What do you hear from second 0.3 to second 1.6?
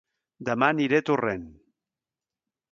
Dema aniré a Torrent